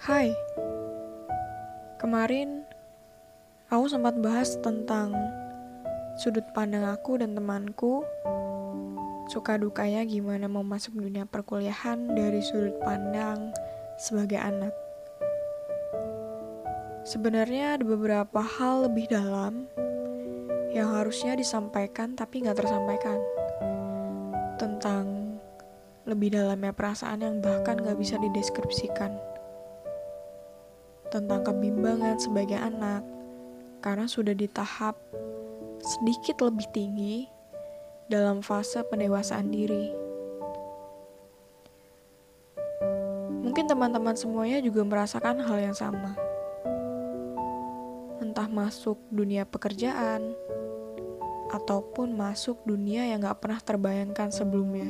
[0.00, 0.32] Hai,
[2.00, 2.64] kemarin
[3.68, 5.12] aku sempat bahas tentang
[6.16, 8.00] sudut pandang aku dan temanku.
[9.28, 13.52] Suka dukanya gimana mau masuk dunia perkuliahan dari sudut pandang
[14.00, 14.72] sebagai anak.
[17.04, 19.68] Sebenarnya ada beberapa hal lebih dalam
[20.72, 23.20] yang harusnya disampaikan tapi nggak tersampaikan.
[24.56, 25.36] Tentang
[26.08, 29.39] lebih dalamnya perasaan yang bahkan gak bisa dideskripsikan
[31.10, 33.02] tentang kebimbangan sebagai anak
[33.82, 34.96] karena sudah di tahap
[35.82, 37.26] sedikit lebih tinggi
[38.06, 39.90] dalam fase pendewasaan diri.
[43.42, 46.14] Mungkin teman-teman semuanya juga merasakan hal yang sama.
[48.22, 50.38] Entah masuk dunia pekerjaan,
[51.50, 54.86] ataupun masuk dunia yang gak pernah terbayangkan sebelumnya.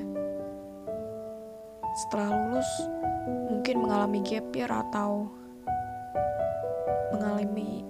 [2.04, 2.70] Setelah lulus,
[3.48, 5.39] mungkin mengalami gap year atau
[7.40, 7.80] mengalami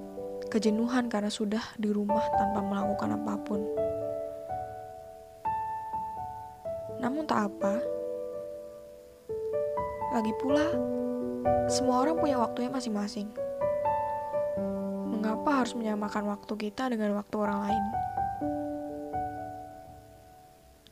[0.46, 3.60] kejenuhan karena sudah di rumah tanpa melakukan apa pun.
[7.02, 7.74] Namun tak apa.
[10.14, 10.66] Lagi pula,
[11.66, 13.30] semua orang punya waktunya masing-masing.
[15.10, 17.84] Mengapa harus menyamakan waktu kita dengan waktu orang lain?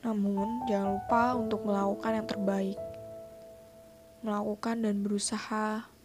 [0.06, 2.78] Namun, jangan lupa untuk melakukan yang terbaik.
[4.22, 5.97] Melakukan dan berusaha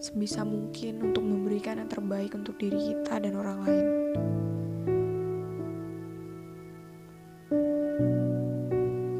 [0.00, 3.88] sebisa mungkin untuk memberikan yang terbaik untuk diri kita dan orang lain.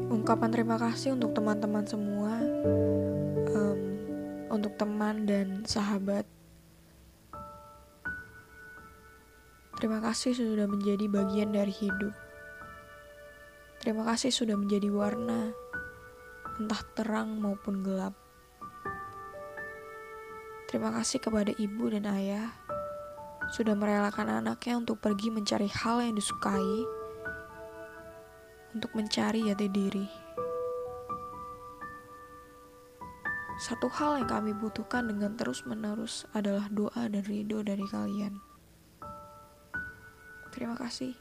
[0.09, 2.33] Ungkapan terima kasih untuk teman-teman semua,
[3.53, 3.81] um,
[4.49, 6.25] untuk teman dan sahabat.
[9.77, 12.13] Terima kasih sudah menjadi bagian dari hidup.
[13.81, 15.49] Terima kasih sudah menjadi warna,
[16.61, 18.20] entah terang maupun gelap.
[20.71, 22.47] Terima kasih kepada ibu dan ayah
[23.51, 26.87] sudah merelakan anaknya untuk pergi mencari hal yang disukai,
[28.71, 30.07] untuk mencari jati diri.
[33.59, 38.39] Satu hal yang kami butuhkan dengan terus-menerus adalah doa dan ridho dari kalian.
[40.55, 41.11] Terima kasih.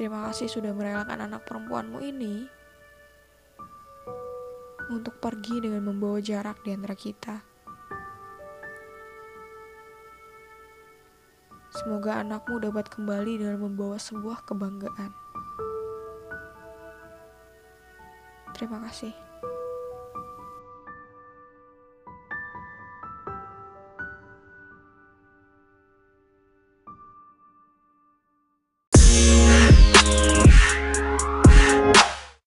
[0.00, 2.48] Terima kasih sudah merelakan anak perempuanmu ini
[4.88, 7.57] untuk pergi dengan membawa jarak di antara kita.
[11.68, 15.12] Semoga anakmu dapat kembali dengan membawa sebuah kebanggaan.
[18.56, 19.27] Terima kasih.